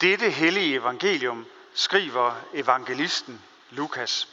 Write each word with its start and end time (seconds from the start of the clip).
Dette 0.00 0.30
hellige 0.30 0.74
evangelium 0.74 1.46
skriver 1.74 2.34
evangelisten 2.54 3.42
Lukas. 3.70 4.28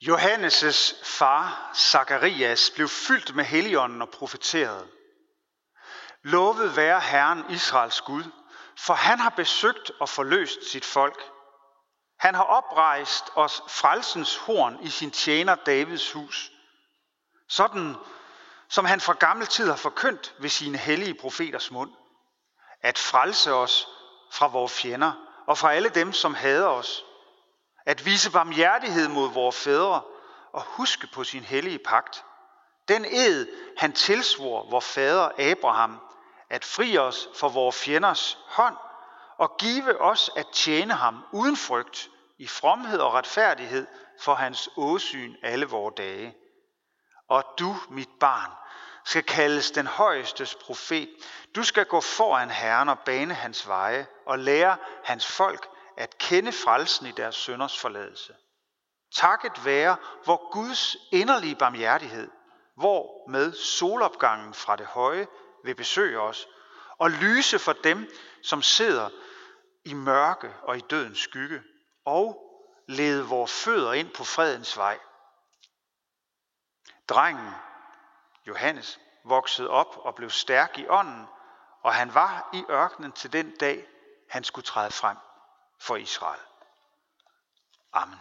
Johannes' 0.00 0.94
far, 1.18 1.70
Zakarias, 1.74 2.70
blev 2.74 2.88
fyldt 2.88 3.34
med 3.34 3.44
heligånden 3.44 4.02
og 4.02 4.08
profeterede. 4.10 4.88
Lovet 6.22 6.76
være 6.76 7.00
Herren 7.00 7.44
Israels 7.50 8.00
Gud, 8.00 8.24
for 8.78 8.94
han 8.94 9.18
har 9.18 9.30
besøgt 9.30 9.90
og 10.00 10.08
forløst 10.08 10.70
sit 10.70 10.84
folk. 10.84 11.22
Han 12.18 12.34
har 12.34 12.42
oprejst 12.42 13.24
os 13.34 13.62
frelsens 13.68 14.36
horn 14.36 14.78
i 14.82 14.88
sin 14.88 15.10
tjener 15.10 15.54
Davids 15.54 16.12
hus, 16.12 16.52
sådan 17.48 17.96
som 18.68 18.84
han 18.84 19.00
fra 19.00 19.12
gammel 19.12 19.46
tid 19.46 19.68
har 19.68 19.76
forkyndt 19.76 20.34
ved 20.38 20.48
sine 20.48 20.78
hellige 20.78 21.14
profeters 21.14 21.70
mund, 21.70 21.90
at 22.82 22.98
frelse 22.98 23.52
os 23.54 23.88
fra 24.32 24.46
vores 24.46 24.80
fjender 24.80 25.12
og 25.46 25.58
fra 25.58 25.72
alle 25.72 25.88
dem, 25.88 26.12
som 26.12 26.34
hader 26.34 26.66
os, 26.68 27.04
at 27.86 28.04
vise 28.04 28.30
barmhjertighed 28.30 29.08
mod 29.08 29.32
vores 29.32 29.56
fædre 29.56 30.02
og 30.52 30.62
huske 30.62 31.06
på 31.06 31.24
sin 31.24 31.44
hellige 31.44 31.78
pagt. 31.78 32.24
Den 32.88 33.04
ed, 33.04 33.48
han 33.78 33.92
tilsvor 33.92 34.70
vor 34.70 34.80
fader 34.80 35.30
Abraham, 35.38 36.00
at 36.52 36.64
fri 36.64 36.98
os 36.98 37.28
for 37.34 37.48
vores 37.48 37.76
fjenders 37.76 38.38
hånd 38.46 38.76
og 39.38 39.56
give 39.58 40.00
os 40.00 40.30
at 40.36 40.46
tjene 40.52 40.94
ham 40.94 41.24
uden 41.32 41.56
frygt 41.56 42.10
i 42.38 42.46
fromhed 42.46 42.98
og 42.98 43.14
retfærdighed 43.14 43.86
for 44.20 44.34
hans 44.34 44.70
åsyn 44.76 45.36
alle 45.42 45.66
vore 45.66 45.92
dage. 45.96 46.36
Og 47.28 47.44
du, 47.58 47.76
mit 47.90 48.08
barn, 48.20 48.50
skal 49.04 49.22
kaldes 49.22 49.70
den 49.70 49.86
højestes 49.86 50.54
profet. 50.54 51.08
Du 51.54 51.62
skal 51.62 51.84
gå 51.84 52.00
foran 52.00 52.50
Herren 52.50 52.88
og 52.88 52.98
bane 52.98 53.34
hans 53.34 53.68
veje 53.68 54.06
og 54.26 54.38
lære 54.38 54.76
hans 55.04 55.26
folk 55.26 55.68
at 55.96 56.18
kende 56.18 56.52
frelsen 56.52 57.06
i 57.06 57.10
deres 57.10 57.36
sønders 57.36 57.78
forladelse. 57.78 58.34
Takket 59.14 59.64
være 59.64 59.96
vor 60.26 60.52
Guds 60.52 60.96
inderlige 61.12 61.54
barmhjertighed, 61.54 62.30
hvor 62.76 63.30
med 63.30 63.52
solopgangen 63.52 64.54
fra 64.54 64.76
det 64.76 64.86
høje 64.86 65.26
vil 65.64 65.74
besøge 65.74 66.20
os, 66.20 66.46
og 66.98 67.10
lyse 67.10 67.58
for 67.58 67.72
dem, 67.72 68.10
som 68.42 68.62
sidder 68.62 69.10
i 69.84 69.94
mørke 69.94 70.54
og 70.62 70.76
i 70.76 70.80
dødens 70.80 71.18
skygge, 71.18 71.62
og 72.04 72.48
lede 72.88 73.26
vores 73.26 73.64
fødder 73.64 73.92
ind 73.92 74.10
på 74.10 74.24
fredens 74.24 74.76
vej. 74.76 74.98
Drengen, 77.08 77.50
Johannes, 78.46 79.00
voksede 79.24 79.70
op 79.70 79.96
og 79.96 80.14
blev 80.14 80.30
stærk 80.30 80.78
i 80.78 80.86
ånden, 80.88 81.26
og 81.82 81.94
han 81.94 82.14
var 82.14 82.50
i 82.52 82.64
ørkenen 82.70 83.12
til 83.12 83.32
den 83.32 83.56
dag, 83.56 83.86
han 84.30 84.44
skulle 84.44 84.64
træde 84.64 84.90
frem 84.90 85.16
for 85.80 85.96
Israel. 85.96 86.40
Amen. 87.92 88.18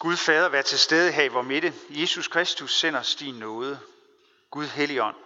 Gud 0.00 0.16
Fader, 0.16 0.48
vær 0.48 0.62
til 0.62 0.78
stede 0.78 1.12
her 1.12 1.22
i 1.22 1.28
vor 1.28 1.42
midte. 1.42 1.74
Jesus 1.88 2.28
Kristus 2.28 2.78
sender 2.78 3.00
os 3.00 3.14
din 3.14 3.34
nåde. 3.34 3.80
Gud 4.50 4.66
Helligånd, 4.66 5.16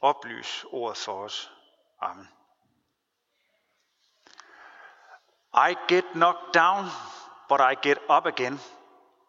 oplys 0.00 0.64
ordet 0.70 0.96
for 0.96 1.24
os. 1.24 1.50
Amen. 2.00 2.28
I 5.54 5.74
get 5.88 6.04
knocked 6.12 6.54
down, 6.54 6.84
but 7.48 7.60
I 7.60 7.88
get 7.88 7.98
up 8.16 8.26
again. 8.26 8.60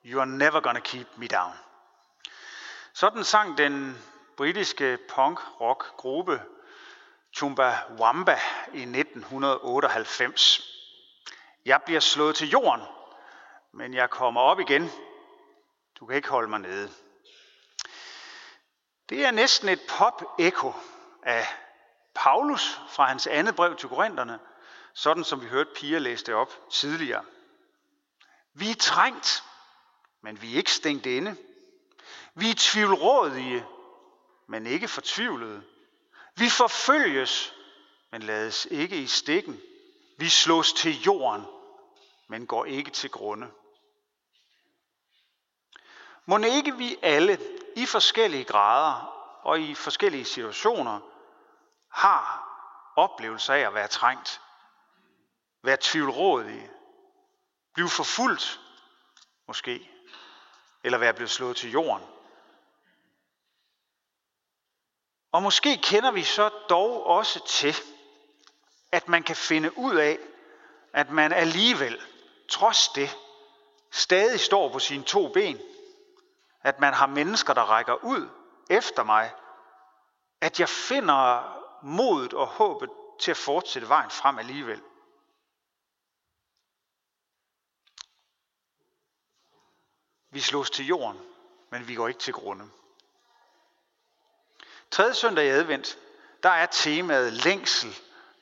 You 0.06 0.20
are 0.20 0.30
never 0.30 0.62
gonna 0.62 0.80
keep 0.80 1.08
me 1.18 1.28
down. 1.28 1.54
Sådan 2.94 3.24
sang 3.24 3.58
den 3.58 4.04
britiske 4.38 4.98
punk-rock 5.16 5.98
gruppe 5.98 6.42
Chumbawamba 7.34 8.40
i 8.74 8.82
1998. 8.82 10.62
Jeg 11.66 11.82
bliver 11.86 12.00
slået 12.00 12.36
til 12.36 12.50
jorden, 12.50 12.82
men 13.74 13.94
jeg 13.94 14.10
kommer 14.10 14.42
op 14.42 14.60
igen. 14.60 14.90
Du 16.00 16.06
kan 16.06 16.16
ikke 16.16 16.30
holde 16.30 16.50
mig 16.50 16.60
nede. 16.60 16.92
Det 19.10 19.26
er 19.26 19.32
næsten 19.32 19.70
et 19.70 19.82
pop-ekko 19.90 20.74
af 21.24 21.48
Paulus 22.16 22.80
fra 22.90 23.06
hans 23.06 23.28
andet 23.28 23.56
brev 23.56 23.76
til 23.76 23.90
Korintherne, 23.90 24.40
sådan 24.94 25.24
som 25.24 25.42
vi 25.42 25.48
hørte 25.48 25.70
Pia 25.76 25.98
læse 25.98 26.26
det 26.26 26.34
op 26.34 26.54
tidligere. 26.72 27.24
Vi 28.54 28.70
er 28.70 28.76
trængt, 28.76 29.44
men 30.22 30.42
vi 30.42 30.54
er 30.54 30.58
ikke 30.58 30.72
stængt 30.72 31.06
inde. 31.06 31.38
Vi 32.36 32.50
er 32.50 32.56
tvivlrådige, 32.58 33.66
men 34.48 34.68
ikke 34.68 34.88
fortvivlede. 34.88 35.64
Vi 36.36 36.50
forfølges, 36.50 37.54
men 38.12 38.24
lades 38.24 38.68
ikke 38.72 38.98
i 38.98 39.08
stikken. 39.08 39.62
Vi 40.18 40.30
slås 40.30 40.74
til 40.74 41.02
jorden, 41.02 41.46
men 42.30 42.48
går 42.48 42.66
ikke 42.66 42.92
til 42.92 43.10
grunde. 43.10 43.48
Må 46.26 46.38
ikke 46.38 46.78
vi 46.78 46.98
alle 47.02 47.40
i 47.76 47.86
forskellige 47.86 48.44
grader 48.44 48.94
og 49.44 49.60
i 49.60 49.76
forskellige 49.76 50.26
situationer 50.26 51.00
har 51.90 52.48
oplevelser 52.96 53.54
af 53.54 53.60
at 53.60 53.74
være 53.74 53.88
trængt, 53.88 54.42
være 55.64 55.78
tvivlrådige, 55.82 56.72
blive 57.74 57.90
forfulgt 57.90 58.60
måske, 59.48 59.92
eller 60.84 60.98
være 60.98 61.14
blevet 61.14 61.32
slået 61.32 61.58
til 61.58 61.72
jorden. 61.72 62.08
Og 65.32 65.44
måske 65.44 65.78
kender 65.78 66.12
vi 66.12 66.24
så 66.24 66.50
dog 66.70 67.06
også 67.06 67.46
til, 67.48 67.76
at 68.92 69.08
man 69.08 69.24
kan 69.24 69.36
finde 69.36 69.78
ud 69.78 69.96
af, 69.96 70.18
at 70.94 71.10
man 71.10 71.34
alligevel, 71.34 72.02
trods 72.50 72.88
det, 72.88 73.18
stadig 73.92 74.40
står 74.40 74.70
på 74.70 74.80
sine 74.80 75.04
to 75.04 75.28
ben. 75.28 75.60
At 76.64 76.80
man 76.80 76.94
har 76.94 77.08
mennesker, 77.08 77.54
der 77.54 77.62
rækker 77.62 77.94
ud 78.04 78.30
efter 78.70 79.04
mig. 79.04 79.34
At 80.42 80.60
jeg 80.60 80.70
finder 80.70 81.44
modet 81.84 82.34
og 82.34 82.48
håbet 82.48 82.90
til 83.20 83.32
at 83.32 83.38
fortsætte 83.38 83.90
vejen 83.90 84.10
frem 84.10 84.40
alligevel. 84.40 84.82
Vi 90.30 90.40
slås 90.40 90.70
til 90.70 90.86
jorden, 90.86 91.22
men 91.70 91.88
vi 91.88 91.96
går 91.96 92.08
ikke 92.08 92.20
til 92.20 92.34
grunde. 92.34 92.70
Tredje 94.92 95.14
søndag 95.14 95.46
i 95.46 95.50
advent, 95.50 95.98
der 96.44 96.50
er 96.50 96.66
temaet 96.66 97.34
længsel, 97.34 97.96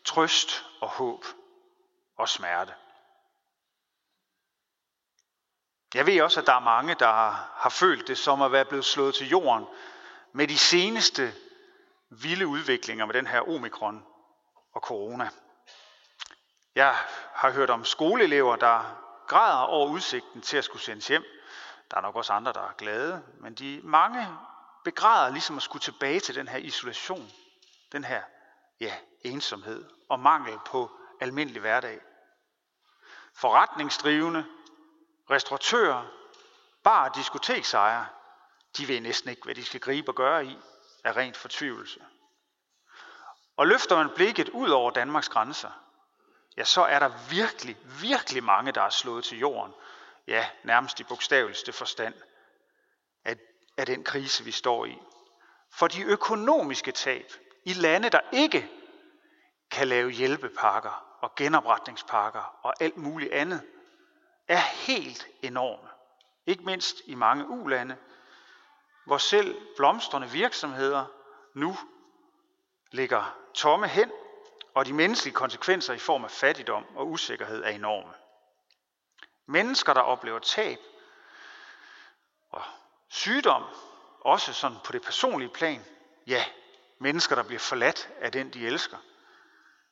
trøst 0.06 0.66
og 0.81 0.90
håb 0.90 1.25
og 2.18 2.30
smerte. 2.30 2.74
Jeg 5.94 6.05
ved 6.05 6.22
også, 6.22 6.39
at 6.39 6.47
der 6.47 6.53
er 6.53 6.59
mange, 6.59 6.95
der 6.95 7.31
har 7.55 7.69
følt 7.69 8.07
det 8.07 8.17
som 8.17 8.41
at 8.41 8.51
være 8.51 8.66
blevet 8.66 8.85
slået 8.85 9.16
til 9.16 9.29
jorden 9.29 9.66
med 10.33 10.47
de 10.47 10.57
seneste 10.57 11.33
vilde 12.09 12.47
udviklinger 12.47 13.05
med 13.05 13.13
den 13.13 13.27
her 13.27 13.50
omikron 13.50 14.05
og 14.73 14.81
corona. 14.81 15.29
Jeg 16.75 16.95
har 17.33 17.51
hørt 17.51 17.69
om 17.69 17.85
skoleelever, 17.85 18.55
der 18.55 18.95
græder 19.27 19.57
over 19.57 19.89
udsigten 19.89 20.41
til 20.41 20.57
at 20.57 20.63
skulle 20.63 20.81
sendes 20.81 21.07
hjem. 21.07 21.23
Der 21.91 21.97
er 21.97 22.01
nok 22.01 22.16
også 22.16 22.33
andre, 22.33 22.53
der 22.53 22.61
er 22.61 22.73
glade, 22.77 23.23
men 23.39 23.53
de 23.53 23.81
mange 23.83 24.27
begræder 24.83 25.31
ligesom 25.31 25.57
at 25.57 25.63
skulle 25.63 25.81
tilbage 25.81 26.19
til 26.19 26.35
den 26.35 26.47
her 26.47 26.57
isolation, 26.57 27.31
den 27.91 28.03
her 28.03 28.21
ja, 28.79 28.94
ensomhed 29.21 29.86
og 30.09 30.19
mangel 30.19 30.59
på 30.65 30.91
almindelig 31.21 31.62
hverdag. 31.62 32.00
Forretningsdrivende, 33.36 34.45
restauratører, 35.31 36.05
bar 36.83 37.09
og 37.09 37.15
diskoteksejere, 37.15 38.07
de 38.77 38.87
ved 38.87 39.01
næsten 39.01 39.29
ikke, 39.29 39.43
hvad 39.43 39.55
de 39.55 39.65
skal 39.65 39.79
gribe 39.79 40.11
og 40.11 40.15
gøre 40.15 40.45
i 40.45 40.57
af 41.03 41.15
rent 41.15 41.37
fortvivlelse. 41.37 41.99
Og 43.57 43.67
løfter 43.67 43.95
man 43.95 44.09
blikket 44.15 44.49
ud 44.49 44.69
over 44.69 44.91
Danmarks 44.91 45.29
grænser, 45.29 45.71
ja, 46.57 46.63
så 46.63 46.81
er 46.81 46.99
der 46.99 47.11
virkelig, 47.29 47.77
virkelig 48.01 48.43
mange, 48.43 48.71
der 48.71 48.81
er 48.81 48.89
slået 48.89 49.23
til 49.23 49.39
jorden, 49.39 49.73
ja, 50.27 50.49
nærmest 50.63 50.99
i 50.99 51.03
bogstaveligste 51.03 51.73
forstand, 51.73 52.13
af, 53.25 53.37
af 53.77 53.85
den 53.85 54.03
krise, 54.03 54.43
vi 54.43 54.51
står 54.51 54.85
i. 54.85 54.97
For 55.71 55.87
de 55.87 56.03
økonomiske 56.03 56.91
tab 56.91 57.31
i 57.65 57.73
lande, 57.73 58.09
der 58.09 58.21
ikke 58.33 58.71
kan 59.71 59.87
lave 59.87 60.09
hjælpepakker 60.09 61.17
og 61.21 61.35
genopretningspakker 61.35 62.59
og 62.63 62.73
alt 62.79 62.97
muligt 62.97 63.33
andet, 63.33 63.61
er 64.50 64.57
helt 64.57 65.28
enorme. 65.42 65.90
Ikke 66.46 66.63
mindst 66.63 67.01
i 67.06 67.16
mange 67.16 67.48
ulande, 67.48 67.98
hvor 69.06 69.18
selv 69.18 69.62
blomstrende 69.75 70.30
virksomheder 70.30 71.06
nu 71.54 71.78
ligger 72.92 73.38
tomme 73.54 73.88
hen, 73.88 74.12
og 74.74 74.86
de 74.86 74.94
menneskelige 74.94 75.36
konsekvenser 75.36 75.94
i 75.94 76.00
form 76.00 76.24
af 76.24 76.31
fattigdom 76.31 76.86
og 76.96 77.07
usikkerhed 77.07 77.63
er 77.63 77.69
enorme. 77.69 78.13
Mennesker, 79.46 79.94
der 79.94 80.01
oplever 80.01 80.40
tab 80.40 80.80
og 82.51 82.62
sygdom, 83.07 83.63
også 84.19 84.54
sådan 84.54 84.78
på 84.84 84.92
det 84.92 85.01
personlige 85.01 85.50
plan, 85.50 85.86
ja, 86.28 86.46
mennesker, 87.00 87.36
der 87.36 87.44
bliver 87.44 87.60
forladt 87.60 88.10
af 88.19 88.31
den, 88.31 88.54
de 88.54 88.68
elsker. 88.68 88.98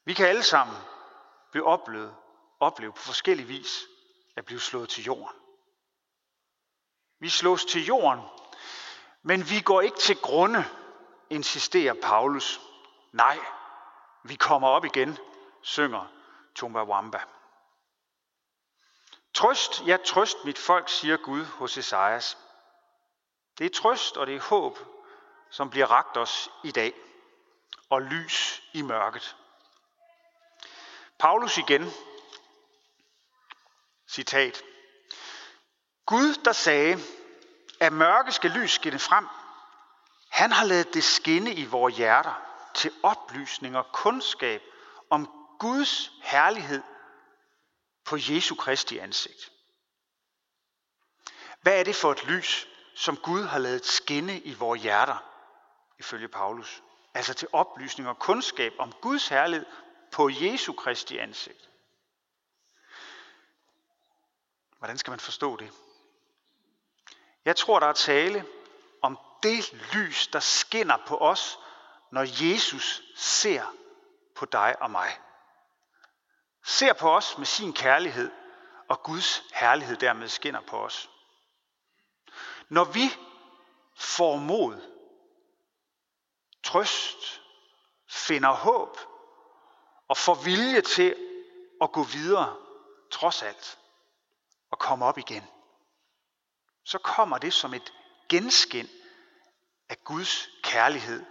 Vi 0.06 0.13
kan 0.13 0.27
alle 0.27 0.44
sammen 0.44 0.77
blive 1.51 1.65
oplevet, 1.65 2.15
opleve 2.59 2.94
på 2.94 3.01
forskellige 3.01 3.48
vis 3.48 3.88
at 4.37 4.45
blive 4.45 4.59
slået 4.59 4.89
til 4.89 5.03
jorden. 5.03 5.35
Vi 7.19 7.29
slås 7.29 7.65
til 7.65 7.85
jorden, 7.85 8.21
men 9.21 9.49
vi 9.49 9.61
går 9.61 9.81
ikke 9.81 9.97
til 9.97 10.17
grunde, 10.21 10.65
insisterer 11.29 11.93
Paulus. 12.01 12.61
Nej, 13.11 13.39
vi 14.23 14.35
kommer 14.35 14.67
op 14.67 14.85
igen, 14.85 15.17
synger 15.61 16.11
Tumba 16.55 16.83
Wamba. 16.83 17.21
Trøst, 19.33 19.87
ja 19.87 19.97
trøst 20.05 20.45
mit 20.45 20.57
folk, 20.57 20.89
siger 20.89 21.17
Gud 21.17 21.45
hos 21.45 21.77
Esajas. 21.77 22.37
Det 23.57 23.65
er 23.65 23.81
trøst 23.81 24.17
og 24.17 24.27
det 24.27 24.35
er 24.35 24.41
håb, 24.41 24.79
som 25.49 25.69
bliver 25.69 25.91
ragt 25.91 26.17
os 26.17 26.49
i 26.63 26.71
dag, 26.71 26.93
og 27.89 28.01
lys 28.01 28.63
i 28.73 28.81
mørket. 28.81 29.35
Paulus 31.19 31.57
igen, 31.57 31.91
citat. 34.09 34.63
Gud, 36.06 36.36
der 36.45 36.51
sagde, 36.51 37.00
at 37.80 37.94
mørke 37.94 38.31
skal 38.31 38.51
lys 38.51 38.71
skinne 38.71 39.00
frem, 39.00 39.27
han 40.30 40.51
har 40.51 40.65
lavet 40.65 40.94
det 40.94 41.04
skinne 41.04 41.54
i 41.54 41.65
vores 41.65 41.98
hjerter 41.98 42.42
til 42.74 42.92
oplysning 43.04 43.77
og 43.77 43.86
kundskab 43.94 44.62
om 45.09 45.30
Guds 45.59 46.12
herlighed 46.24 46.81
på 48.06 48.18
Jesu 48.19 48.56
Kristi 48.56 48.98
ansigt. 48.98 49.51
Hvad 51.62 51.80
er 51.80 51.83
det 51.83 51.95
for 51.95 52.12
et 52.12 52.25
lys, 52.25 52.68
som 52.95 53.18
Gud 53.18 53.44
har 53.44 53.59
lavet 53.59 53.86
skinne 53.86 54.39
i 54.39 54.54
vores 54.54 54.81
hjerter, 54.81 55.18
ifølge 56.00 56.27
Paulus? 56.27 56.83
Altså 57.13 57.33
til 57.33 57.48
oplysning 57.51 58.09
og 58.09 58.19
kundskab 58.19 58.74
om 58.80 58.92
Guds 59.01 59.27
herlighed 59.27 59.65
på 60.12 60.30
Jesu 60.30 60.74
Kristi 60.74 61.18
ansigt. 61.18 61.69
Hvordan 64.77 64.97
skal 64.97 65.12
man 65.12 65.19
forstå 65.19 65.56
det? 65.56 65.74
Jeg 67.45 67.56
tror, 67.56 67.79
der 67.79 67.88
er 67.88 67.94
tale 67.94 68.45
om 69.01 69.19
det 69.44 69.74
lys, 69.94 70.27
der 70.27 70.39
skinner 70.39 70.97
på 71.07 71.18
os, 71.18 71.59
når 72.12 72.45
Jesus 72.45 73.01
ser 73.15 73.75
på 74.35 74.45
dig 74.45 74.81
og 74.81 74.91
mig. 74.91 75.19
Ser 76.65 76.94
på 76.94 77.15
os 77.15 77.38
med 77.38 77.45
sin 77.45 77.74
kærlighed, 77.74 78.31
og 78.89 79.03
Guds 79.03 79.44
herlighed 79.53 79.97
dermed 79.97 80.27
skinner 80.27 80.62
på 80.62 80.77
os. 80.77 81.09
Når 82.69 82.83
vi 82.83 83.15
får 83.95 84.35
mod, 84.35 84.81
trøst, 86.63 87.41
finder 88.09 88.51
håb 88.51 88.97
og 90.07 90.18
får 90.18 90.33
vilje 90.33 90.81
til 90.81 91.15
at 91.81 91.91
gå 91.91 92.03
videre, 92.03 92.56
trods 93.12 93.44
alt, 93.44 93.80
og 94.71 94.79
komme 94.79 95.05
op 95.05 95.17
igen, 95.17 95.43
så 96.83 96.97
kommer 96.97 97.37
det 97.37 97.53
som 97.53 97.73
et 97.73 97.93
genskin 98.29 98.89
af 99.89 100.03
Guds 100.03 100.49
kærlighed 100.63 101.25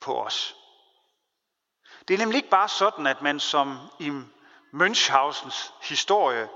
på 0.00 0.22
os. 0.24 0.56
Det 2.08 2.14
er 2.14 2.18
nemlig 2.18 2.36
ikke 2.36 2.48
bare 2.48 2.68
sådan, 2.68 3.06
at 3.06 3.22
man 3.22 3.40
som 3.40 3.78
i 4.00 4.10
Münchhausens 4.72 5.72
historie 5.88 6.48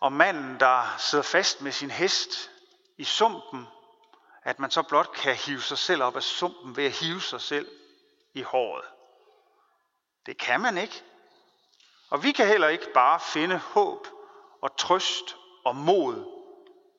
om 0.00 0.12
manden, 0.12 0.60
der 0.60 0.96
sidder 0.98 1.24
fast 1.24 1.60
med 1.60 1.72
sin 1.72 1.90
hest 1.90 2.50
i 2.98 3.04
sumpen, 3.04 3.66
at 4.42 4.58
man 4.58 4.70
så 4.70 4.82
blot 4.82 5.12
kan 5.12 5.36
hive 5.36 5.62
sig 5.62 5.78
selv 5.78 6.02
op 6.02 6.16
af 6.16 6.22
sumpen 6.22 6.76
ved 6.76 6.84
at 6.84 6.92
hive 6.92 7.20
sig 7.20 7.40
selv 7.40 7.68
i 8.34 8.42
håret. 8.42 8.84
Det 10.26 10.38
kan 10.38 10.60
man 10.60 10.78
ikke. 10.78 11.04
Og 12.10 12.22
vi 12.22 12.32
kan 12.32 12.46
heller 12.46 12.68
ikke 12.68 12.92
bare 12.94 13.20
finde 13.20 13.58
håb 13.58 14.06
og 14.62 14.76
trøst 14.76 15.36
og 15.64 15.76
mod 15.76 16.40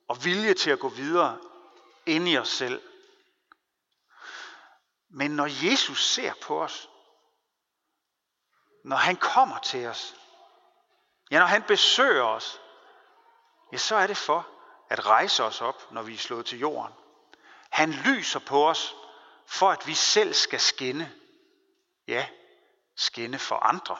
og 0.08 0.24
vilje 0.24 0.54
til 0.54 0.70
at 0.70 0.78
gå 0.78 0.88
videre 0.88 1.38
ind 2.06 2.28
i 2.28 2.38
os 2.38 2.48
selv. 2.48 2.82
Men 5.08 5.30
når 5.30 5.70
Jesus 5.70 6.04
ser 6.04 6.32
på 6.42 6.62
os, 6.62 6.90
når 8.84 8.96
han 8.96 9.16
kommer 9.16 9.58
til 9.58 9.86
os, 9.86 10.16
ja, 11.30 11.38
når 11.38 11.46
han 11.46 11.62
besøger 11.62 12.24
os, 12.24 12.60
ja, 13.72 13.76
så 13.76 13.96
er 13.96 14.06
det 14.06 14.16
for 14.16 14.48
at 14.88 15.06
rejse 15.06 15.44
os 15.44 15.60
op, 15.60 15.92
når 15.92 16.02
vi 16.02 16.14
er 16.14 16.18
slået 16.18 16.46
til 16.46 16.58
jorden. 16.58 16.94
Han 17.70 17.92
lyser 17.92 18.40
på 18.40 18.68
os, 18.68 18.94
for 19.46 19.70
at 19.70 19.86
vi 19.86 19.94
selv 19.94 20.34
skal 20.34 20.60
skinne. 20.60 21.12
Ja, 22.08 22.28
skinne 22.96 23.38
for 23.38 23.56
andre. 23.56 23.96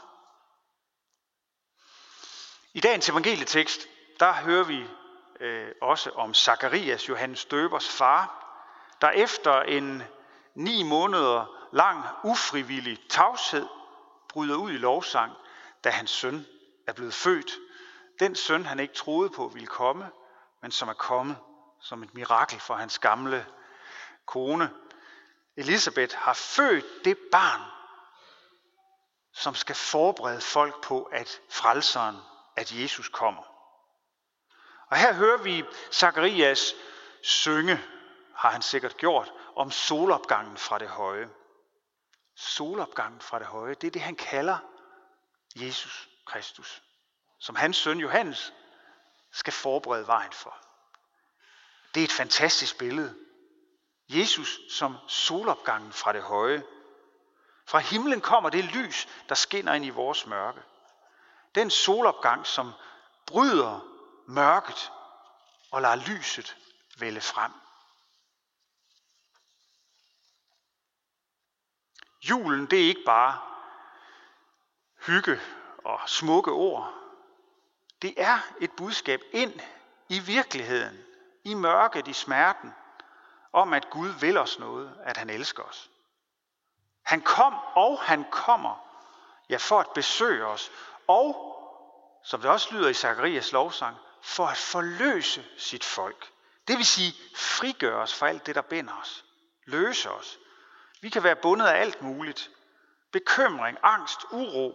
I 2.75 2.81
dagens 2.81 3.09
evangelietekst, 3.09 3.89
der 4.21 4.33
hører 4.33 4.65
vi 4.65 4.87
øh, 5.41 5.73
også 5.83 6.11
om 6.11 6.35
Zakarias, 6.35 7.09
Johannes 7.09 7.45
Døbers 7.45 7.89
far, 7.89 8.39
der 9.01 9.11
efter 9.11 9.63
en 9.63 10.03
ni 10.55 10.83
måneder 10.83 11.47
lang 11.73 12.05
ufrivillig 12.25 12.99
tavshed 13.09 13.67
bryder 14.29 14.57
ud 14.57 14.71
i 14.71 14.77
lovsang, 14.77 15.33
da 15.85 15.91
hans 15.91 16.11
søn 16.11 16.47
er 16.87 16.93
blevet 16.93 17.15
født. 17.15 17.53
Den 18.21 18.37
søn, 18.37 18.67
han 18.67 18.81
ikke 18.81 18.95
troede 18.95 19.31
på 19.31 19.49
ville 19.49 19.67
komme, 19.67 20.11
men 20.63 20.71
som 20.71 20.89
er 20.89 20.93
kommet 20.93 21.37
som 21.81 22.03
et 22.03 22.15
mirakel 22.15 22.61
for 22.61 22.75
hans 22.75 22.99
gamle 22.99 23.47
kone. 24.27 24.71
Elisabeth 25.57 26.17
har 26.17 26.35
født 26.35 27.05
det 27.05 27.19
barn, 27.33 27.61
som 29.33 29.55
skal 29.55 29.75
forberede 29.75 30.41
folk 30.41 30.85
på, 30.85 31.03
at 31.03 31.41
frelseren, 31.51 32.17
at 32.57 32.73
Jesus 32.73 33.09
kommer. 33.09 33.43
Og 34.91 34.97
her 34.97 35.15
hører 35.15 35.43
vi 35.43 35.65
Zakarias 35.93 36.75
synge, 37.23 37.81
har 38.35 38.51
han 38.51 38.63
sikkert 38.63 38.97
gjort, 38.97 39.33
om 39.57 39.71
solopgangen 39.71 40.57
fra 40.57 40.79
det 40.79 40.89
høje. 40.89 41.31
Solopgangen 42.37 43.21
fra 43.21 43.39
det 43.39 43.47
høje, 43.47 43.75
det 43.75 43.87
er 43.87 43.91
det, 43.91 44.03
han 44.03 44.17
kalder 44.17 44.59
Jesus 45.57 46.09
Kristus, 46.27 46.83
som 47.39 47.57
hans 47.57 47.77
søn 47.77 47.99
Johannes 47.99 48.53
skal 49.33 49.53
forberede 49.53 50.07
vejen 50.07 50.33
for. 50.33 50.57
Det 51.95 52.01
er 52.01 52.05
et 52.05 52.13
fantastisk 52.13 52.79
billede. 52.79 53.15
Jesus 54.09 54.61
som 54.71 54.97
solopgangen 55.09 55.93
fra 55.93 56.13
det 56.13 56.23
høje. 56.23 56.63
Fra 57.67 57.79
himlen 57.79 58.21
kommer 58.21 58.51
det 58.51 58.65
lys, 58.65 59.09
der 59.29 59.35
skinner 59.35 59.75
ind 59.75 59.85
i 59.85 59.91
vores 59.91 60.27
mørke. 60.27 60.61
Den 61.55 61.71
solopgang, 61.71 62.47
som 62.47 62.73
bryder 63.27 63.81
mørket 64.27 64.93
og 65.71 65.83
lader 65.83 65.97
lyset 65.97 66.57
vælge 66.99 67.21
frem. 67.21 67.53
Julen, 72.23 72.67
det 72.67 72.83
er 72.83 72.89
ikke 72.89 73.05
bare 73.07 73.41
hygge 75.07 75.41
og 75.85 76.01
smukke 76.07 76.51
ord. 76.51 76.95
Det 78.03 78.15
er 78.17 78.39
et 78.61 78.71
budskab 78.77 79.21
ind 79.33 79.61
i 80.09 80.19
virkeligheden, 80.19 81.05
i 81.45 81.55
mørket, 81.55 82.09
i 82.09 82.13
smerten, 82.13 82.75
om 83.53 83.73
at 83.73 83.91
Gud 83.91 84.09
vil 84.09 84.37
os 84.37 84.59
noget, 84.59 84.97
at 85.03 85.17
han 85.17 85.31
elsker 85.31 85.63
os. 85.63 85.91
Han 87.03 87.21
kom, 87.21 87.55
og 87.75 88.03
han 88.03 88.25
kommer, 88.31 88.87
ja, 89.49 89.57
for 89.57 89.81
at 89.81 89.91
besøge 89.95 90.47
os, 90.47 90.71
og, 91.13 91.53
som 92.25 92.41
det 92.41 92.51
også 92.51 92.75
lyder 92.75 92.89
i 92.89 92.95
Zakarias 92.95 93.53
lovsang, 93.53 93.97
for 94.23 94.47
at 94.47 94.57
forløse 94.57 95.45
sit 95.59 95.85
folk. 95.85 96.33
Det 96.69 96.77
vil 96.77 96.87
sige 96.87 97.13
frigøre 97.37 98.03
os 98.03 98.15
fra 98.15 98.29
alt 98.29 98.47
det, 98.47 98.55
der 98.55 98.63
binder 98.63 99.01
os. 99.01 99.25
Løse 99.65 100.11
os. 100.11 100.39
Vi 101.01 101.09
kan 101.11 101.23
være 101.23 101.37
bundet 101.37 101.67
af 101.67 101.81
alt 101.81 102.03
muligt. 102.03 102.51
Bekymring, 103.13 103.79
angst, 103.83 104.21
uro, 104.31 104.75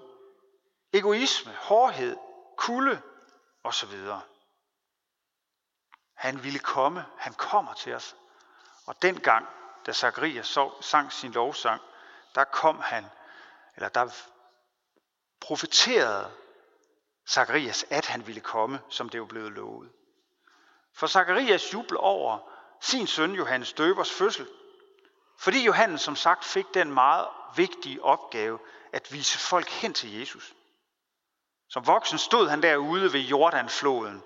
egoisme, 0.93 1.51
hårdhed, 1.53 2.17
kulde 2.57 3.01
osv. 3.63 3.93
Han 6.13 6.43
ville 6.43 6.59
komme, 6.59 7.05
han 7.17 7.33
kommer 7.33 7.73
til 7.73 7.93
os. 7.93 8.15
Og 8.85 9.01
dengang, 9.01 9.47
da 9.85 9.91
Zakarias 9.93 10.57
sang 10.81 11.11
sin 11.11 11.31
lovsang, 11.31 11.81
der 12.35 12.43
kom 12.43 12.79
han, 12.79 13.05
eller 13.75 13.89
der 13.89 14.09
profeterede 15.47 16.31
Zakarias, 17.29 17.85
at 17.89 18.05
han 18.05 18.27
ville 18.27 18.41
komme, 18.41 18.79
som 18.89 19.09
det 19.09 19.19
var 19.19 19.27
blevet 19.27 19.51
lovet. 19.51 19.89
For 20.93 21.07
Zakarias 21.07 21.73
jubler 21.73 21.99
over 21.99 22.39
sin 22.81 23.07
søn 23.07 23.31
Johannes 23.31 23.73
Døbers 23.73 24.11
fødsel, 24.11 24.47
Fordi 25.39 25.65
Johannes 25.65 26.01
som 26.01 26.15
sagt 26.15 26.45
fik 26.45 26.65
den 26.73 26.93
meget 26.93 27.27
vigtige 27.55 28.03
opgave 28.03 28.59
at 28.93 29.13
vise 29.13 29.37
folk 29.37 29.69
hen 29.69 29.93
til 29.93 30.19
Jesus. 30.19 30.53
Som 31.69 31.87
voksen 31.87 32.17
stod 32.17 32.49
han 32.49 32.63
derude 32.63 33.13
ved 33.13 33.19
Jordanfloden, 33.19 34.23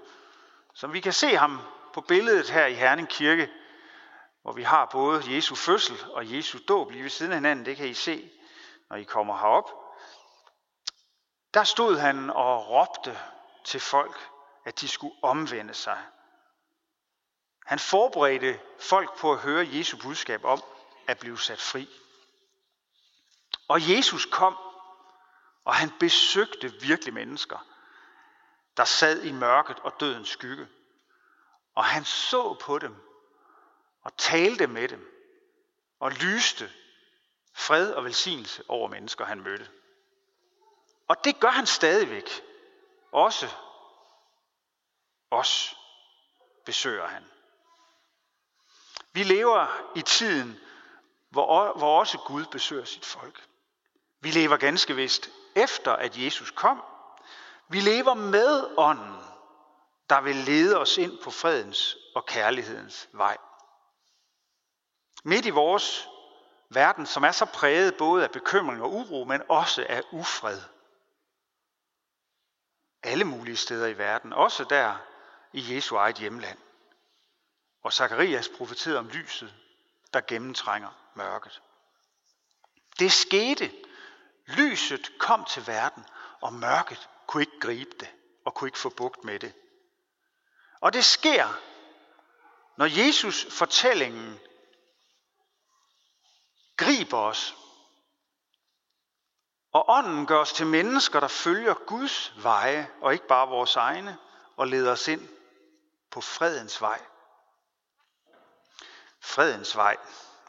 som 0.74 0.94
vi 0.94 1.00
kan 1.00 1.14
se 1.14 1.36
ham 1.36 1.60
på 1.94 2.02
billedet 2.02 2.50
her 2.50 2.66
i 2.66 2.74
Herning 2.74 3.10
Kirke, 3.10 3.50
hvor 4.42 4.52
vi 4.52 4.64
har 4.64 4.86
både 4.86 5.36
Jesu 5.36 5.56
fødsel 5.56 5.98
og 6.12 6.36
Jesu 6.36 6.60
dåb 6.68 6.92
lige 6.92 7.04
ved 7.04 7.10
siden 7.10 7.32
af 7.32 7.38
hinanden. 7.38 7.66
Det 7.66 7.78
kan 7.78 7.88
I 7.88 7.94
se, 7.94 8.32
når 8.90 8.98
I 8.98 9.04
kommer 9.04 9.38
herop. 9.38 9.81
Der 11.54 11.64
stod 11.64 11.98
han 11.98 12.30
og 12.30 12.70
råbte 12.70 13.20
til 13.64 13.80
folk, 13.80 14.30
at 14.66 14.82
de 14.82 14.88
skulle 14.88 15.16
omvende 15.22 15.74
sig. 15.74 16.04
Han 17.66 17.80
forberedte 17.80 18.60
folk 18.80 19.18
på 19.18 19.32
at 19.32 19.40
høre 19.40 19.68
Jesu 19.72 19.98
budskab 19.98 20.44
om 20.46 20.64
at 21.08 21.20
blive 21.20 21.40
sat 21.40 21.62
fri. 21.62 21.90
Og 23.68 23.90
Jesus 23.90 24.26
kom, 24.26 24.58
og 25.66 25.76
han 25.76 25.92
besøgte 26.00 26.74
virkelig 26.82 27.14
mennesker, 27.14 27.68
der 28.78 28.84
sad 28.86 29.24
i 29.24 29.32
mørket 29.32 29.80
og 29.80 30.00
dødens 30.00 30.30
skygge. 30.30 30.68
Og 31.76 31.86
han 31.86 32.06
så 32.06 32.54
på 32.54 32.80
dem 32.80 32.96
og 34.02 34.18
talte 34.18 34.68
med 34.68 34.88
dem 34.88 35.08
og 36.00 36.12
lyste 36.12 36.72
fred 37.54 37.94
og 37.94 38.04
velsignelse 38.04 38.64
over 38.68 38.88
mennesker, 38.88 39.26
han 39.26 39.42
mødte. 39.42 39.70
Og 41.12 41.24
det 41.24 41.40
gør 41.40 41.50
han 41.50 41.66
stadigvæk. 41.66 42.30
Også 43.12 43.48
os 45.32 45.78
besøger 46.66 47.08
han. 47.08 47.24
Vi 49.14 49.24
lever 49.24 49.92
i 49.96 50.02
tiden, 50.02 50.60
hvor, 51.30 51.78
hvor 51.78 52.00
også 52.00 52.18
Gud 52.18 52.46
besøger 52.46 52.86
sit 52.86 53.06
folk. 53.06 53.48
Vi 54.20 54.32
lever 54.32 54.58
ganske 54.58 54.96
vist 54.96 55.30
efter, 55.56 55.94
at 55.94 56.18
Jesus 56.18 56.52
kom. 56.52 56.84
Vi 57.68 57.80
lever 57.80 58.14
med 58.14 58.68
ånden, 58.78 59.24
der 60.10 60.22
vil 60.22 60.36
lede 60.36 60.78
os 60.78 60.98
ind 60.98 61.18
på 61.24 61.32
fredens 61.32 61.98
og 62.16 62.26
kærlighedens 62.26 63.10
vej. 63.12 63.38
Midt 65.24 65.46
i 65.46 65.50
vores 65.50 66.08
verden, 66.70 67.06
som 67.06 67.24
er 67.24 67.32
så 67.32 67.46
præget 67.46 67.98
både 67.98 68.24
af 68.24 68.32
bekymring 68.32 68.82
og 68.82 68.94
uro, 68.94 69.24
men 69.24 69.42
også 69.50 69.86
af 69.90 70.04
ufred. 70.12 70.62
Alle 73.04 73.24
mulige 73.24 73.58
steder 73.58 73.88
i 73.88 73.98
verden, 73.98 74.34
også 74.34 74.64
der 74.64 74.96
i 75.54 75.76
Jesu 75.76 75.96
eget 75.96 76.18
hjemland. 76.18 76.58
Og 77.84 77.94
Zakarias 77.94 78.50
profeterede 78.50 79.00
om 79.00 79.08
lyset, 79.08 79.54
der 80.14 80.22
gennemtrænger 80.22 80.90
mørket. 81.16 81.62
Det 83.00 83.12
skete. 83.12 83.72
Lyset 84.46 85.12
kom 85.20 85.46
til 85.46 85.68
verden, 85.68 86.06
og 86.42 86.54
mørket 86.54 87.10
kunne 87.28 87.44
ikke 87.44 87.60
gribe 87.60 87.96
det 88.00 88.10
og 88.46 88.54
kunne 88.54 88.68
ikke 88.68 88.80
få 88.80 88.90
bugt 88.90 89.24
med 89.24 89.40
det. 89.40 89.54
Og 90.80 90.94
det 90.94 91.06
sker, 91.06 91.60
når 92.78 92.86
Jesus 92.86 93.48
fortællingen 93.50 94.40
griber 96.78 97.18
os, 97.18 97.56
og 99.72 99.86
ånden 99.90 100.26
gør 100.26 100.38
os 100.38 100.54
til 100.54 100.68
mennesker, 100.68 101.20
der 101.20 101.28
følger 101.28 101.74
Guds 101.74 102.34
veje, 102.38 102.90
og 103.02 103.14
ikke 103.14 103.28
bare 103.28 103.48
vores 103.48 103.76
egne, 103.76 104.18
og 104.58 104.68
leder 104.68 104.92
os 104.92 105.08
ind 105.08 105.30
på 106.12 106.22
fredens 106.22 106.82
vej. 106.82 107.02
Fredens 109.20 109.76
vej. 109.76 109.98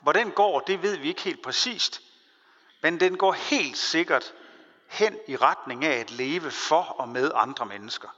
Hvor 0.00 0.12
den 0.12 0.30
går, 0.30 0.60
det 0.60 0.82
ved 0.82 0.96
vi 0.96 1.08
ikke 1.08 1.20
helt 1.20 1.42
præcist, 1.42 2.02
men 2.82 3.00
den 3.00 3.18
går 3.18 3.32
helt 3.32 3.78
sikkert 3.78 4.34
hen 4.88 5.18
i 5.28 5.36
retning 5.36 5.84
af 5.84 6.00
at 6.00 6.10
leve 6.10 6.50
for 6.50 6.82
og 6.82 7.08
med 7.08 7.30
andre 7.34 7.66
mennesker. 7.66 8.08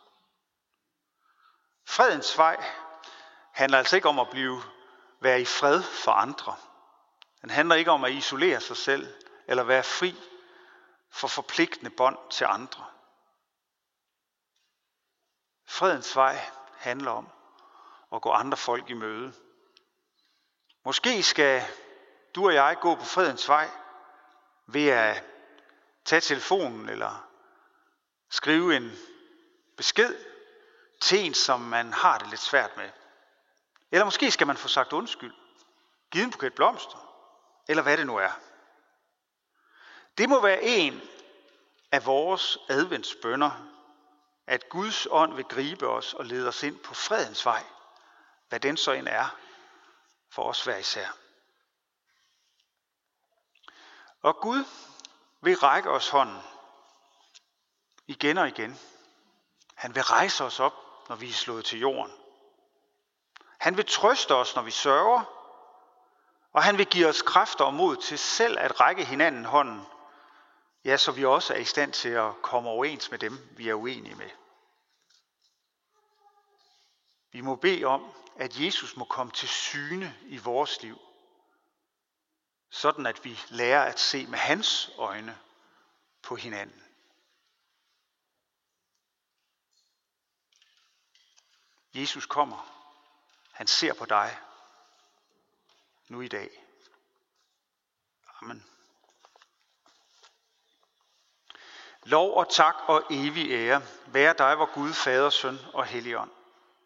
Fredens 1.88 2.38
vej 2.38 2.64
handler 3.52 3.78
altså 3.78 3.96
ikke 3.96 4.08
om 4.08 4.18
at 4.18 4.30
blive 4.30 4.62
være 5.20 5.40
i 5.40 5.44
fred 5.44 5.82
for 5.82 6.12
andre. 6.12 6.56
Den 7.42 7.50
handler 7.50 7.74
ikke 7.74 7.90
om 7.90 8.04
at 8.04 8.12
isolere 8.12 8.60
sig 8.60 8.76
selv 8.76 9.14
eller 9.48 9.62
være 9.62 9.82
fri 9.82 10.14
for 11.14 11.28
forpligtende 11.28 11.90
bånd 11.90 12.18
til 12.30 12.44
andre. 12.44 12.84
Fredens 15.66 16.16
vej 16.16 16.50
handler 16.76 17.10
om 17.10 17.28
at 18.12 18.22
gå 18.22 18.30
andre 18.30 18.56
folk 18.56 18.90
i 18.90 18.94
møde. 18.94 19.32
Måske 20.84 21.22
skal 21.22 21.62
du 22.34 22.46
og 22.46 22.54
jeg 22.54 22.76
gå 22.80 22.94
på 22.94 23.04
fredens 23.04 23.48
vej 23.48 23.70
ved 24.66 24.88
at 24.88 25.24
tage 26.04 26.20
telefonen 26.20 26.88
eller 26.88 27.28
skrive 28.30 28.76
en 28.76 28.92
besked 29.76 30.16
til 31.00 31.18
en, 31.18 31.34
som 31.34 31.60
man 31.60 31.92
har 31.92 32.18
det 32.18 32.28
lidt 32.28 32.40
svært 32.40 32.76
med. 32.76 32.90
Eller 33.90 34.04
måske 34.04 34.30
skal 34.30 34.46
man 34.46 34.56
få 34.56 34.68
sagt 34.68 34.92
undskyld, 34.92 35.34
givet 36.10 36.24
en 36.24 36.30
buket 36.30 36.54
blomster, 36.54 36.98
eller 37.68 37.82
hvad 37.82 37.96
det 37.96 38.06
nu 38.06 38.16
er. 38.16 38.32
Det 40.18 40.28
må 40.28 40.40
være 40.40 40.62
en 40.62 41.02
af 41.92 42.06
vores 42.06 42.58
adventsbønder, 42.68 43.50
at 44.46 44.68
Guds 44.68 45.06
ånd 45.10 45.34
vil 45.34 45.44
gribe 45.44 45.88
os 45.88 46.14
og 46.14 46.24
lede 46.24 46.48
os 46.48 46.62
ind 46.62 46.78
på 46.78 46.94
fredens 46.94 47.46
vej, 47.46 47.64
hvad 48.48 48.60
den 48.60 48.76
så 48.76 48.92
end 48.92 49.08
er 49.08 49.36
for 50.30 50.42
os 50.42 50.64
hver 50.64 50.76
især. 50.76 51.08
Og 54.22 54.36
Gud 54.36 54.64
vil 55.40 55.56
række 55.56 55.90
os 55.90 56.08
hånden 56.08 56.42
igen 58.06 58.38
og 58.38 58.48
igen. 58.48 58.80
Han 59.74 59.94
vil 59.94 60.02
rejse 60.02 60.44
os 60.44 60.60
op, 60.60 60.72
når 61.08 61.16
vi 61.16 61.28
er 61.28 61.32
slået 61.32 61.64
til 61.64 61.78
jorden. 61.78 62.12
Han 63.58 63.76
vil 63.76 63.86
trøste 63.86 64.34
os, 64.34 64.54
når 64.54 64.62
vi 64.62 64.70
sørger, 64.70 65.22
og 66.52 66.62
han 66.62 66.78
vil 66.78 66.86
give 66.86 67.08
os 67.08 67.22
kræfter 67.22 67.64
og 67.64 67.74
mod 67.74 67.96
til 67.96 68.18
selv 68.18 68.58
at 68.58 68.80
række 68.80 69.04
hinanden 69.04 69.44
hånden, 69.44 69.86
ja, 70.84 70.96
så 70.96 71.12
vi 71.12 71.24
også 71.24 71.54
er 71.54 71.58
i 71.58 71.64
stand 71.64 71.92
til 71.92 72.08
at 72.08 72.42
komme 72.42 72.70
overens 72.70 73.10
med 73.10 73.18
dem, 73.18 73.48
vi 73.56 73.68
er 73.68 73.74
uenige 73.74 74.14
med. 74.14 74.30
Vi 77.32 77.40
må 77.40 77.56
bede 77.56 77.84
om, 77.84 78.12
at 78.36 78.60
Jesus 78.60 78.96
må 78.96 79.04
komme 79.04 79.32
til 79.32 79.48
syne 79.48 80.18
i 80.22 80.36
vores 80.36 80.82
liv, 80.82 80.98
sådan 82.70 83.06
at 83.06 83.24
vi 83.24 83.38
lærer 83.48 83.84
at 83.84 84.00
se 84.00 84.26
med 84.26 84.38
hans 84.38 84.90
øjne 84.98 85.38
på 86.22 86.36
hinanden. 86.36 86.84
Jesus 91.94 92.26
kommer. 92.26 92.70
Han 93.52 93.66
ser 93.66 93.94
på 93.94 94.04
dig 94.04 94.38
nu 96.08 96.20
i 96.20 96.28
dag. 96.28 96.50
Amen. 98.40 98.73
Lov 102.04 102.36
og 102.36 102.48
tak 102.48 102.74
og 102.86 103.02
evig 103.10 103.50
ære 103.50 103.82
være 104.06 104.34
dig, 104.38 104.54
hvor 104.54 104.74
Gud, 104.74 104.92
Fader, 104.92 105.30
Søn 105.30 105.58
og 105.72 105.84
Helligånd. 105.84 106.30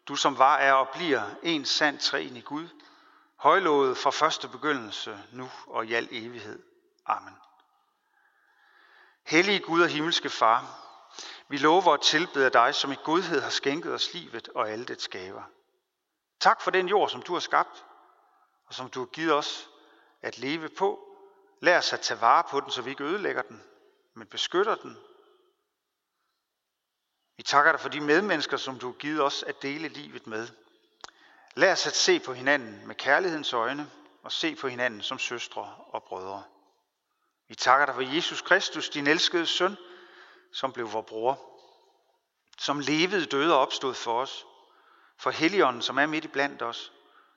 Du 0.07 0.15
som 0.15 0.37
var, 0.37 0.57
er 0.57 0.73
og 0.73 0.89
bliver 0.89 1.23
en 1.43 1.65
sand 1.65 1.99
træen 1.99 2.37
i 2.37 2.41
Gud, 2.41 2.67
højlovet 3.35 3.97
fra 3.97 4.09
første 4.09 4.47
begyndelse, 4.47 5.19
nu 5.31 5.49
og 5.67 5.85
i 5.85 5.93
al 5.93 6.07
evighed. 6.11 6.59
Amen. 7.05 7.35
Hellige 9.23 9.59
Gud 9.59 9.81
og 9.81 9.89
himmelske 9.89 10.29
Far, 10.29 10.79
vi 11.47 11.57
lover 11.57 11.93
at 11.93 12.01
tilbede 12.01 12.49
dig, 12.49 12.75
som 12.75 12.91
i 12.91 12.95
godhed 13.03 13.41
har 13.41 13.49
skænket 13.49 13.93
os 13.93 14.13
livet 14.13 14.49
og 14.55 14.69
alle 14.69 14.85
dets 14.85 15.07
gaver. 15.07 15.43
Tak 16.39 16.61
for 16.61 16.71
den 16.71 16.87
jord, 16.87 17.09
som 17.09 17.21
du 17.21 17.33
har 17.33 17.39
skabt, 17.39 17.85
og 18.67 18.73
som 18.73 18.89
du 18.89 18.99
har 18.99 19.05
givet 19.05 19.33
os 19.33 19.69
at 20.21 20.37
leve 20.37 20.69
på. 20.69 20.99
Lær 21.61 21.77
os 21.77 21.93
at 21.93 21.99
tage 21.99 22.21
vare 22.21 22.43
på 22.51 22.59
den, 22.59 22.71
så 22.71 22.81
vi 22.81 22.89
ikke 22.89 23.03
ødelægger 23.03 23.41
den, 23.41 23.63
men 24.13 24.27
beskytter 24.27 24.75
den. 24.75 24.97
Vi 27.39 27.43
takker 27.43 27.71
dig 27.71 27.81
for 27.81 27.89
de 27.89 28.01
medmennesker, 28.01 28.57
som 28.57 28.79
du 28.79 28.85
har 28.85 28.93
givet 28.93 29.21
os 29.21 29.43
at 29.43 29.61
dele 29.61 29.87
livet 29.87 30.27
med. 30.27 30.47
Lær 31.55 31.71
os 31.71 31.87
at 31.87 31.95
se 31.95 32.19
på 32.19 32.33
hinanden 32.33 32.87
med 32.87 32.95
kærlighedens 32.95 33.53
øjne 33.53 33.91
og 34.23 34.31
se 34.31 34.55
på 34.55 34.67
hinanden 34.67 35.01
som 35.01 35.19
søstre 35.19 35.75
og 35.89 36.03
brødre. 36.03 36.43
Vi 37.47 37.55
takker 37.55 37.85
dig 37.85 37.95
for 37.95 38.15
Jesus 38.15 38.41
Kristus, 38.41 38.89
din 38.89 39.07
elskede 39.07 39.45
søn, 39.45 39.77
som 40.53 40.73
blev 40.73 40.93
vor 40.93 41.01
bror, 41.01 41.39
som 42.57 42.79
levede, 42.79 43.25
døde 43.25 43.53
og 43.53 43.59
opstod 43.59 43.93
for 43.93 44.21
os, 44.21 44.45
for 45.17 45.29
Helligånden, 45.29 45.81
som 45.81 45.97
er 45.97 46.05
midt 46.05 46.25
i 46.25 46.27
blandt 46.27 46.61
os, 46.61 46.91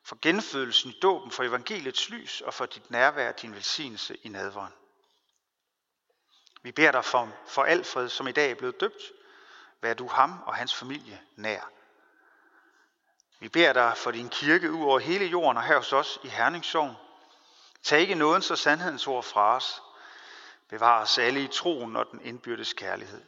for 0.04 0.18
genfødelsen 0.22 0.90
i 0.90 0.98
dåben, 1.02 1.30
for 1.30 1.42
evangeliets 1.42 2.10
lys 2.10 2.40
og 2.40 2.54
for 2.54 2.66
dit 2.66 2.90
nærvær 2.90 3.28
og 3.28 3.42
din 3.42 3.54
velsignelse 3.54 4.16
i 4.22 4.28
nadveren. 4.28 4.72
Vi 6.62 6.72
beder 6.72 6.92
dig 6.92 7.04
for, 7.04 7.32
for 7.46 7.62
Alfred, 7.62 8.08
som 8.08 8.28
i 8.28 8.32
dag 8.32 8.50
er 8.50 8.54
blevet 8.54 8.80
døbt. 8.80 9.12
Vær 9.82 9.94
du 9.94 10.08
ham 10.08 10.42
og 10.46 10.54
hans 10.54 10.74
familie 10.74 11.20
nær. 11.36 11.70
Vi 13.40 13.48
beder 13.48 13.72
dig 13.72 13.96
for 13.96 14.10
din 14.10 14.28
kirke 14.28 14.72
ud 14.72 14.84
over 14.84 14.98
hele 14.98 15.24
jorden 15.26 15.56
og 15.56 15.64
her 15.64 15.76
hos 15.76 15.92
os 15.92 16.18
i 16.24 16.28
Herningssogn. 16.28 16.96
Tag 17.82 18.00
ikke 18.00 18.14
nådens 18.14 18.50
og 18.50 18.58
sandhedens 18.58 19.06
ord 19.06 19.24
fra 19.24 19.56
os. 19.56 19.82
Bevar 20.68 21.02
os 21.02 21.18
alle 21.18 21.44
i 21.44 21.48
troen 21.48 21.96
og 21.96 22.10
den 22.10 22.20
indbyrdes 22.20 22.72
kærlighed. 22.72 23.22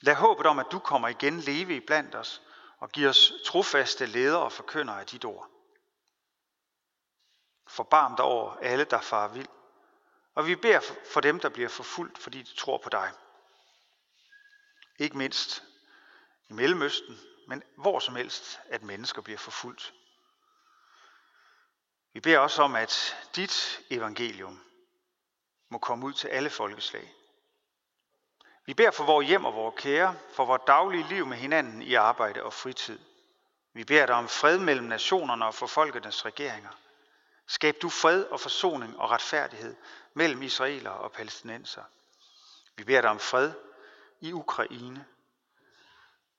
Lad 0.00 0.14
håbet 0.14 0.46
om, 0.46 0.58
at 0.58 0.66
du 0.72 0.78
kommer 0.78 1.08
igen 1.08 1.40
leve 1.40 1.76
i 1.76 1.80
blandt 1.80 2.14
os 2.14 2.42
og 2.78 2.90
giver 2.90 3.08
os 3.08 3.32
trofaste 3.46 4.06
ledere 4.06 4.42
og 4.42 4.52
forkyndere 4.52 5.00
af 5.00 5.06
dit 5.06 5.24
ord. 5.24 5.48
Forbarm 7.66 8.16
dig 8.16 8.24
over 8.24 8.56
alle, 8.62 8.84
der 8.84 9.00
far 9.00 9.28
vild, 9.28 9.48
og 10.34 10.46
vi 10.46 10.56
beder 10.56 10.80
for 11.12 11.20
dem, 11.20 11.40
der 11.40 11.48
bliver 11.48 11.68
forfulgt, 11.68 12.18
fordi 12.18 12.42
de 12.42 12.56
tror 12.56 12.78
på 12.78 12.88
dig. 12.88 13.12
Ikke 15.00 15.18
mindst 15.18 15.64
i 16.48 16.52
Mellemøsten, 16.52 17.20
men 17.46 17.62
hvor 17.76 17.98
som 17.98 18.16
helst, 18.16 18.60
at 18.66 18.82
mennesker 18.82 19.22
bliver 19.22 19.38
forfulgt. 19.38 19.94
Vi 22.12 22.20
beder 22.20 22.38
også 22.38 22.62
om, 22.62 22.74
at 22.74 23.16
dit 23.36 23.80
evangelium 23.90 24.60
må 25.68 25.78
komme 25.78 26.06
ud 26.06 26.12
til 26.12 26.28
alle 26.28 26.50
folkeslag. 26.50 27.14
Vi 28.66 28.74
beder 28.74 28.90
for 28.90 29.04
vores 29.04 29.26
hjem 29.26 29.44
og 29.44 29.54
vores 29.54 29.74
kære, 29.78 30.16
for 30.32 30.44
vores 30.44 30.62
daglige 30.66 31.08
liv 31.08 31.26
med 31.26 31.36
hinanden 31.36 31.82
i 31.82 31.94
arbejde 31.94 32.42
og 32.42 32.52
fritid. 32.52 32.98
Vi 33.72 33.84
beder 33.84 34.06
dig 34.06 34.14
om 34.14 34.28
fred 34.28 34.58
mellem 34.58 34.86
nationerne 34.86 35.46
og 35.46 35.54
for 35.54 35.66
folkenes 35.66 36.24
regeringer. 36.24 36.70
Skab 37.46 37.76
du 37.82 37.88
fred 37.88 38.24
og 38.24 38.40
forsoning 38.40 38.98
og 38.98 39.10
retfærdighed 39.10 39.76
mellem 40.14 40.42
israeler 40.42 40.90
og 40.90 41.12
palæstinenser. 41.12 41.84
Vi 42.76 42.84
beder 42.84 43.00
dig 43.00 43.10
om 43.10 43.18
fred 43.18 43.52
i 44.20 44.32
Ukraine, 44.32 45.06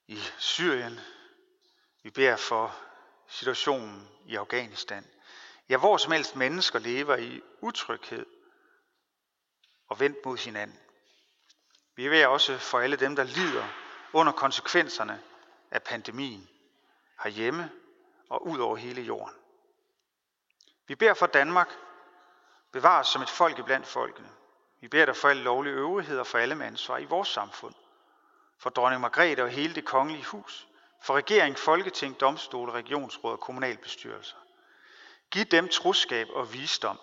i 0.06 0.18
Syrien. 0.38 1.00
Vi 2.02 2.10
beder 2.10 2.36
for 2.36 2.76
situationen 3.28 4.08
i 4.26 4.36
Afghanistan. 4.36 5.06
Ja, 5.68 5.78
hvor 5.78 5.96
som 5.96 6.12
helst 6.12 6.36
mennesker 6.36 6.78
lever 6.78 7.16
i 7.16 7.42
utryghed 7.60 8.26
og 9.88 10.00
vendt 10.00 10.18
mod 10.24 10.36
hinanden. 10.36 10.78
Vi 11.96 12.08
beder 12.08 12.26
også 12.26 12.58
for 12.58 12.80
alle 12.80 12.96
dem, 12.96 13.16
der 13.16 13.24
lider 13.24 13.68
under 14.12 14.32
konsekvenserne 14.32 15.22
af 15.70 15.82
pandemien 15.82 16.48
herhjemme 17.22 17.70
og 18.28 18.46
ud 18.46 18.58
over 18.58 18.76
hele 18.76 19.02
jorden. 19.02 19.36
Vi 20.86 20.94
beder 20.94 21.14
for 21.14 21.26
Danmark, 21.26 21.68
bevares 22.72 23.08
som 23.08 23.22
et 23.22 23.30
folk 23.30 23.64
blandt 23.64 23.86
folkene. 23.86 24.30
Vi 24.82 24.88
beder 24.88 25.06
dig 25.06 25.16
for 25.16 25.28
alle 25.28 25.42
lovlige 25.42 25.74
øvrigheder 25.74 26.24
for 26.24 26.38
alle 26.38 26.54
med 26.54 26.66
ansvar 26.66 26.98
i 26.98 27.04
vores 27.04 27.28
samfund. 27.28 27.74
For 28.58 28.70
dronning 28.70 29.00
Margrethe 29.00 29.42
og 29.42 29.50
hele 29.50 29.74
det 29.74 29.84
kongelige 29.84 30.24
hus. 30.24 30.68
For 31.02 31.14
regering, 31.14 31.58
folketing, 31.58 32.20
domstole, 32.20 32.72
regionsråd 32.72 33.32
og 33.32 33.40
kommunalbestyrelser. 33.40 34.36
Giv 35.30 35.44
dem 35.44 35.68
troskab 35.68 36.28
og 36.30 36.52
visdom 36.52 37.00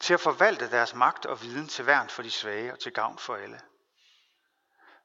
til 0.00 0.14
at 0.14 0.20
forvalte 0.20 0.70
deres 0.70 0.94
magt 0.94 1.26
og 1.26 1.42
viden 1.42 1.68
til 1.68 1.86
værn 1.86 2.08
for 2.08 2.22
de 2.22 2.30
svage 2.30 2.72
og 2.72 2.78
til 2.78 2.92
gavn 2.92 3.18
for 3.18 3.36
alle. 3.36 3.60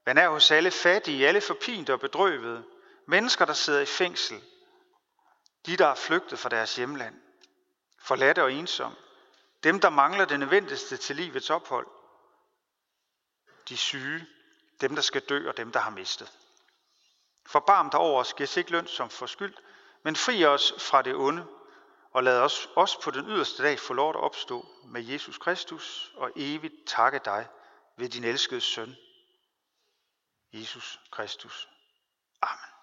Vand 0.05 0.19
er 0.19 0.29
hos 0.29 0.51
alle 0.51 0.71
fattige, 0.71 1.27
alle 1.27 1.41
forpinte 1.41 1.93
og 1.93 1.99
bedrøvede, 1.99 2.63
mennesker, 3.07 3.45
der 3.45 3.53
sidder 3.53 3.81
i 3.81 3.85
fængsel, 3.85 4.43
de, 5.65 5.77
der 5.77 5.87
er 5.87 5.95
flygtet 5.95 6.39
fra 6.39 6.49
deres 6.49 6.75
hjemland, 6.75 7.15
forladte 7.99 8.43
og 8.43 8.53
ensomme 8.53 8.97
dem, 9.63 9.79
der 9.79 9.89
mangler 9.89 10.25
det 10.25 10.39
nødvendigste 10.39 10.97
til 10.97 11.15
livets 11.15 11.49
ophold, 11.49 11.87
de 13.69 13.77
syge, 13.77 14.27
dem, 14.81 14.95
der 14.95 15.01
skal 15.01 15.21
dø 15.21 15.47
og 15.49 15.57
dem, 15.57 15.71
der 15.71 15.79
har 15.79 15.89
mistet. 15.89 16.31
Forbarm 17.45 17.89
dig 17.89 17.99
over 17.99 18.19
os, 18.19 18.33
giv 18.33 18.43
os 18.43 18.57
ikke 18.57 18.71
løn 18.71 18.87
som 18.87 19.09
forskyldt, 19.09 19.61
men 20.03 20.15
fri 20.15 20.45
os 20.45 20.73
fra 20.79 21.01
det 21.01 21.15
onde, 21.15 21.47
og 22.11 22.23
lad 22.23 22.41
os 22.41 22.69
også 22.75 23.01
på 23.01 23.11
den 23.11 23.29
yderste 23.29 23.63
dag 23.63 23.79
få 23.79 23.93
lov 23.93 24.09
at 24.09 24.15
opstå 24.15 24.67
med 24.85 25.01
Jesus 25.01 25.37
Kristus 25.37 26.11
og 26.15 26.31
evigt 26.35 26.73
takke 26.85 27.19
dig 27.25 27.47
ved 27.97 28.09
din 28.09 28.23
elskede 28.23 28.61
søn, 28.61 28.95
Jesus 30.53 30.99
Kristus. 31.11 31.69
Amen. 32.41 32.76